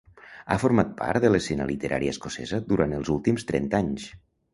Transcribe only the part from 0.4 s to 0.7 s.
Ha